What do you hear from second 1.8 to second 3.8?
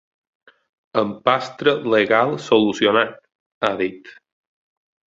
legal solucionat”, ha